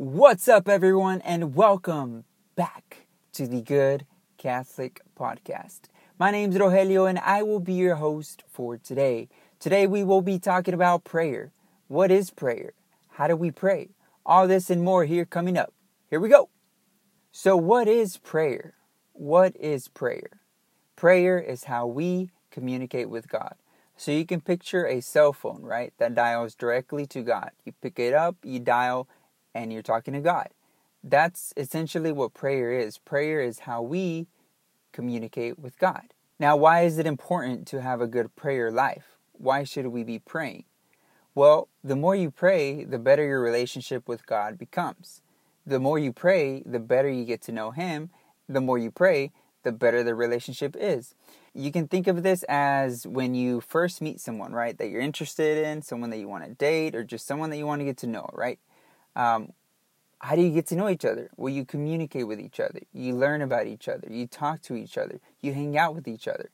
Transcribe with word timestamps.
What's 0.00 0.46
up, 0.46 0.68
everyone, 0.68 1.22
and 1.22 1.56
welcome 1.56 2.22
back 2.54 3.08
to 3.32 3.48
the 3.48 3.60
Good 3.60 4.06
Catholic 4.36 5.00
Podcast. 5.18 5.88
My 6.20 6.30
name 6.30 6.52
is 6.52 6.56
Rogelio, 6.56 7.10
and 7.10 7.18
I 7.18 7.42
will 7.42 7.58
be 7.58 7.72
your 7.72 7.96
host 7.96 8.44
for 8.48 8.76
today. 8.76 9.28
Today, 9.58 9.88
we 9.88 10.04
will 10.04 10.22
be 10.22 10.38
talking 10.38 10.72
about 10.72 11.02
prayer. 11.02 11.50
What 11.88 12.12
is 12.12 12.30
prayer? 12.30 12.74
How 13.14 13.26
do 13.26 13.34
we 13.34 13.50
pray? 13.50 13.88
All 14.24 14.46
this 14.46 14.70
and 14.70 14.84
more 14.84 15.04
here 15.04 15.24
coming 15.24 15.58
up. 15.58 15.74
Here 16.08 16.20
we 16.20 16.28
go. 16.28 16.48
So, 17.32 17.56
what 17.56 17.88
is 17.88 18.18
prayer? 18.18 18.74
What 19.14 19.56
is 19.56 19.88
prayer? 19.88 20.42
Prayer 20.94 21.40
is 21.40 21.64
how 21.64 21.88
we 21.88 22.30
communicate 22.52 23.10
with 23.10 23.28
God. 23.28 23.56
So 23.96 24.12
you 24.12 24.24
can 24.24 24.40
picture 24.40 24.86
a 24.86 25.00
cell 25.00 25.32
phone, 25.32 25.62
right, 25.62 25.92
that 25.98 26.14
dials 26.14 26.54
directly 26.54 27.04
to 27.08 27.22
God. 27.22 27.50
You 27.64 27.72
pick 27.82 27.98
it 27.98 28.14
up, 28.14 28.36
you 28.44 28.60
dial, 28.60 29.08
and 29.62 29.72
you're 29.72 29.82
talking 29.82 30.14
to 30.14 30.20
God. 30.20 30.48
That's 31.02 31.52
essentially 31.56 32.12
what 32.12 32.34
prayer 32.34 32.72
is. 32.72 32.98
Prayer 32.98 33.40
is 33.40 33.60
how 33.60 33.82
we 33.82 34.26
communicate 34.92 35.58
with 35.58 35.78
God. 35.78 36.14
Now, 36.38 36.56
why 36.56 36.82
is 36.82 36.98
it 36.98 37.06
important 37.06 37.66
to 37.68 37.82
have 37.82 38.00
a 38.00 38.06
good 38.06 38.34
prayer 38.36 38.70
life? 38.70 39.16
Why 39.32 39.64
should 39.64 39.88
we 39.88 40.04
be 40.04 40.20
praying? 40.20 40.64
Well, 41.34 41.68
the 41.82 41.96
more 41.96 42.14
you 42.14 42.30
pray, 42.30 42.84
the 42.84 42.98
better 42.98 43.24
your 43.24 43.40
relationship 43.40 44.08
with 44.08 44.26
God 44.26 44.58
becomes. 44.58 45.22
The 45.66 45.80
more 45.80 45.98
you 45.98 46.12
pray, 46.12 46.62
the 46.64 46.80
better 46.80 47.10
you 47.10 47.24
get 47.24 47.42
to 47.42 47.52
know 47.52 47.72
Him. 47.72 48.10
The 48.48 48.60
more 48.60 48.78
you 48.78 48.90
pray, 48.90 49.32
the 49.64 49.72
better 49.72 50.02
the 50.02 50.14
relationship 50.14 50.76
is. 50.78 51.14
You 51.54 51.72
can 51.72 51.88
think 51.88 52.06
of 52.06 52.22
this 52.22 52.44
as 52.48 53.06
when 53.06 53.34
you 53.34 53.60
first 53.60 54.00
meet 54.00 54.20
someone, 54.20 54.52
right, 54.52 54.78
that 54.78 54.88
you're 54.88 55.00
interested 55.00 55.66
in, 55.66 55.82
someone 55.82 56.10
that 56.10 56.18
you 56.18 56.28
want 56.28 56.44
to 56.44 56.50
date, 56.50 56.94
or 56.94 57.02
just 57.02 57.26
someone 57.26 57.50
that 57.50 57.56
you 57.56 57.66
want 57.66 57.80
to 57.80 57.84
get 57.84 57.98
to 57.98 58.06
know, 58.06 58.30
right? 58.32 58.58
Um, 59.16 59.52
how 60.20 60.34
do 60.34 60.42
you 60.42 60.50
get 60.50 60.66
to 60.68 60.76
know 60.76 60.88
each 60.88 61.04
other? 61.04 61.30
Well, 61.36 61.52
you 61.52 61.64
communicate 61.64 62.26
with 62.26 62.40
each 62.40 62.58
other, 62.58 62.80
you 62.92 63.14
learn 63.14 63.42
about 63.42 63.66
each 63.66 63.88
other, 63.88 64.08
you 64.10 64.26
talk 64.26 64.62
to 64.62 64.74
each 64.74 64.98
other, 64.98 65.20
you 65.40 65.52
hang 65.54 65.78
out 65.78 65.94
with 65.94 66.08
each 66.08 66.26
other. 66.26 66.50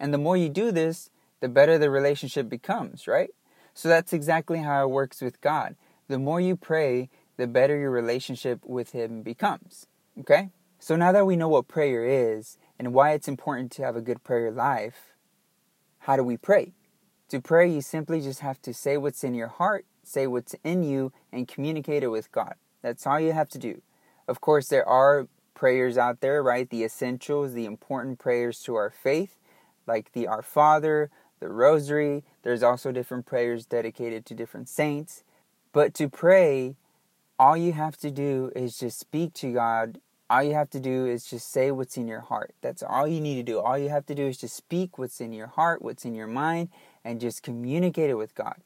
And 0.00 0.12
the 0.12 0.18
more 0.18 0.36
you 0.36 0.48
do 0.48 0.72
this, 0.72 1.10
the 1.40 1.48
better 1.48 1.78
the 1.78 1.90
relationship 1.90 2.48
becomes, 2.48 3.06
right? 3.06 3.30
So 3.74 3.88
that's 3.88 4.12
exactly 4.12 4.58
how 4.58 4.82
it 4.82 4.90
works 4.90 5.20
with 5.20 5.40
God. 5.40 5.76
The 6.08 6.18
more 6.18 6.40
you 6.40 6.56
pray, 6.56 7.10
the 7.36 7.46
better 7.46 7.78
your 7.78 7.90
relationship 7.90 8.60
with 8.64 8.90
Him 8.90 9.22
becomes, 9.22 9.86
okay? 10.18 10.50
So 10.80 10.96
now 10.96 11.12
that 11.12 11.26
we 11.26 11.36
know 11.36 11.48
what 11.48 11.68
prayer 11.68 12.04
is 12.04 12.58
and 12.78 12.92
why 12.92 13.12
it's 13.12 13.28
important 13.28 13.70
to 13.72 13.84
have 13.84 13.94
a 13.94 14.00
good 14.00 14.24
prayer 14.24 14.50
life, 14.50 15.14
how 16.00 16.16
do 16.16 16.24
we 16.24 16.36
pray? 16.36 16.72
To 17.28 17.40
pray, 17.40 17.70
you 17.70 17.80
simply 17.80 18.20
just 18.20 18.40
have 18.40 18.60
to 18.62 18.72
say 18.72 18.96
what's 18.96 19.22
in 19.22 19.34
your 19.34 19.48
heart, 19.48 19.84
say 20.08 20.26
what's 20.26 20.54
in 20.64 20.82
you, 20.82 21.12
and 21.32 21.48
communicate 21.48 22.02
it 22.02 22.08
with 22.08 22.32
God. 22.32 22.54
That's 22.82 23.06
all 23.06 23.20
you 23.20 23.32
have 23.32 23.48
to 23.50 23.58
do. 23.58 23.82
Of 24.26 24.40
course, 24.40 24.68
there 24.68 24.88
are 24.88 25.28
prayers 25.54 25.98
out 25.98 26.20
there, 26.20 26.42
right? 26.42 26.68
The 26.68 26.84
essentials, 26.84 27.52
the 27.52 27.64
important 27.64 28.18
prayers 28.18 28.60
to 28.60 28.74
our 28.74 28.90
faith, 28.90 29.36
like 29.86 30.12
the 30.12 30.26
Our 30.26 30.42
Father, 30.42 31.10
the 31.40 31.48
Rosary. 31.48 32.24
There's 32.42 32.62
also 32.62 32.92
different 32.92 33.26
prayers 33.26 33.66
dedicated 33.66 34.26
to 34.26 34.34
different 34.34 34.68
saints. 34.68 35.24
But 35.72 35.94
to 35.94 36.08
pray, 36.08 36.76
all 37.38 37.56
you 37.56 37.72
have 37.72 37.96
to 37.98 38.10
do 38.10 38.52
is 38.54 38.78
just 38.78 38.98
speak 38.98 39.34
to 39.34 39.52
God 39.52 39.98
all 40.30 40.42
you 40.42 40.54
have 40.54 40.70
to 40.70 40.80
do 40.80 41.06
is 41.06 41.24
just 41.24 41.50
say 41.50 41.70
what's 41.70 41.96
in 41.96 42.06
your 42.06 42.20
heart. 42.20 42.54
That's 42.60 42.82
all 42.82 43.08
you 43.08 43.20
need 43.20 43.36
to 43.36 43.42
do. 43.42 43.60
All 43.60 43.78
you 43.78 43.88
have 43.88 44.06
to 44.06 44.14
do 44.14 44.26
is 44.26 44.36
just 44.36 44.54
speak 44.54 44.98
what's 44.98 45.20
in 45.20 45.32
your 45.32 45.46
heart, 45.46 45.80
what's 45.80 46.04
in 46.04 46.14
your 46.14 46.26
mind, 46.26 46.68
and 47.04 47.20
just 47.20 47.42
communicate 47.42 48.10
it 48.10 48.14
with 48.14 48.34
God. 48.34 48.56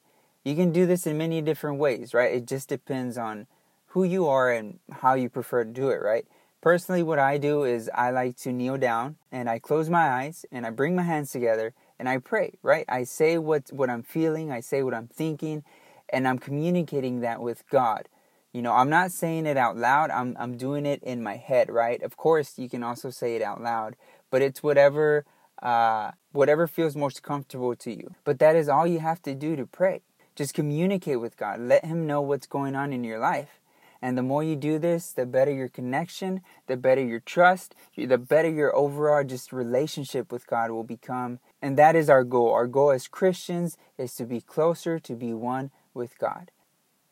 You 0.45 0.57
can 0.57 0.73
do 0.73 0.87
this 0.87 1.07
in 1.07 1.19
many 1.19 1.41
different 1.41 1.79
ways, 1.79 2.15
right? 2.15 2.33
It 2.35 2.47
just 2.47 2.69
depends 2.69 3.17
on 3.17 3.47
who 3.89 4.05
you 4.05 4.27
are 4.27 4.51
and 4.51 4.79
how 4.91 5.15
you 5.15 5.29
prefer 5.29 5.65
to 5.65 5.71
do 5.71 5.91
it, 5.91 6.03
right? 6.03 6.27
Personally, 6.61 7.03
what 7.03 7.19
I 7.19 7.39
do 7.39 7.65
is 7.65 7.91
I 7.95 8.11
like 8.11 8.37
to 8.39 8.53
kneel 8.53 8.79
down 8.79 9.17
and 9.31 9.49
I 9.51 9.59
close 9.59 9.91
my 9.91 10.09
eyes 10.09 10.47
and 10.51 10.65
I 10.65 10.71
bring 10.71 10.95
my 10.97 11.03
hands 11.03 11.31
together 11.31 11.75
and 11.99 12.09
I 12.09 12.19
pray, 12.19 12.55
right? 12.63 12.85
I 12.89 13.05
say 13.05 13.39
what, 13.39 13.73
what 13.73 13.91
I'm 13.91 14.03
feeling, 14.03 14.51
I 14.51 14.61
say 14.61 14.83
what 14.83 14.95
I'm 14.95 15.09
thinking, 15.09 15.63
and 16.09 16.27
I'm 16.27 16.39
communicating 16.39 17.21
that 17.21 17.41
with 17.41 17.69
God. 17.69 18.09
You 18.53 18.63
know, 18.63 18.73
I'm 18.73 18.91
not 18.91 19.13
saying 19.13 19.47
it 19.47 19.57
out 19.57 19.77
loud. 19.77 20.11
I'm 20.11 20.37
I'm 20.39 20.59
doing 20.59 20.85
it 20.85 21.03
in 21.03 21.23
my 21.23 21.37
head, 21.37 21.71
right? 21.71 22.03
Of 22.03 22.17
course, 22.17 22.59
you 22.59 22.69
can 22.69 22.83
also 22.83 23.09
say 23.09 23.35
it 23.35 23.43
out 23.43 23.63
loud, 23.63 23.97
but 24.31 24.43
it's 24.43 24.63
whatever 24.63 25.25
uh, 25.63 26.11
whatever 26.33 26.67
feels 26.67 26.95
most 26.95 27.23
comfortable 27.23 27.75
to 27.77 27.93
you. 27.93 28.15
But 28.25 28.41
that 28.41 28.55
is 28.57 28.69
all 28.69 28.87
you 28.87 28.99
have 28.99 29.23
to 29.23 29.35
do 29.35 29.57
to 29.57 29.65
pray. 29.67 30.03
Just 30.35 30.55
communicate 30.55 31.21
with 31.21 31.37
God. 31.37 31.61
Let 31.61 31.85
Him 31.85 32.07
know 32.07 32.21
what's 32.21 32.47
going 32.47 32.75
on 32.75 32.93
in 32.93 33.05
your 33.05 33.19
life. 33.19 33.61
And 34.05 34.19
the 34.19 34.23
more 34.23 34.43
you 34.43 34.57
do 34.57 34.81
this, 34.81 35.13
the 35.13 35.25
better 35.27 35.53
your 35.53 35.69
connection, 35.69 36.41
the 36.67 36.77
better 36.77 37.05
your 37.05 37.21
trust, 37.21 37.77
the 37.97 38.19
better 38.19 38.51
your 38.51 38.75
overall 38.75 39.23
just 39.23 39.53
relationship 39.53 40.33
with 40.33 40.47
God 40.49 40.73
will 40.73 40.83
become. 40.83 41.39
And 41.63 41.79
that 41.79 41.95
is 41.95 42.11
our 42.11 42.25
goal. 42.25 42.53
Our 42.53 42.67
goal 42.67 42.91
as 42.91 43.07
Christians 43.07 43.77
is 43.97 44.17
to 44.17 44.25
be 44.25 44.41
closer, 44.41 44.99
to 44.99 45.15
be 45.15 45.33
one 45.33 45.71
with 45.95 46.19
God. 46.19 46.51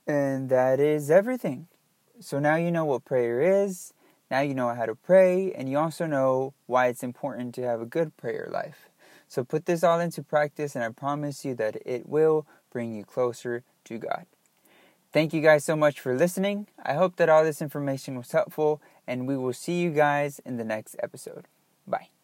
And 0.05 0.49
that 0.49 0.81
is 0.81 1.13
everything. 1.13 1.69
So 2.19 2.41
now 2.41 2.57
you 2.57 2.73
know 2.73 2.85
what 2.85 3.05
prayer 3.05 3.41
is, 3.41 3.95
now 4.31 4.41
you 4.41 4.55
know 4.55 4.75
how 4.75 4.87
to 4.87 4.95
pray, 4.95 5.53
and 5.53 5.69
you 5.69 5.79
also 5.79 6.07
know 6.07 6.55
why 6.67 6.89
it's 6.89 7.03
important 7.03 7.55
to 7.55 7.63
have 7.63 7.81
a 7.81 7.87
good 7.87 8.17
prayer 8.17 8.49
life. 8.53 8.91
So 9.29 9.45
put 9.45 9.67
this 9.67 9.85
all 9.85 10.01
into 10.01 10.25
practice, 10.25 10.75
and 10.75 10.85
I 10.85 10.89
promise 10.89 11.45
you 11.45 11.55
that 11.55 11.77
it 11.87 12.09
will 12.09 12.47
bring 12.71 12.95
you 12.95 13.05
closer 13.05 13.65
to 13.85 13.99
God. 13.99 14.27
Thank 15.13 15.33
you 15.33 15.41
guys 15.41 15.65
so 15.65 15.75
much 15.75 15.99
for 15.99 16.17
listening. 16.17 16.69
I 16.83 16.95
hope 16.95 17.17
that 17.17 17.29
all 17.29 17.45
this 17.45 17.61
information 17.61 18.17
was 18.17 18.31
helpful, 18.31 18.81
and 19.07 19.27
we 19.27 19.37
will 19.37 19.53
see 19.53 19.81
you 19.81 19.91
guys 19.91 20.41
in 20.45 20.57
the 20.57 20.65
next 20.65 20.95
episode. 21.03 21.47
Bye. 21.87 22.20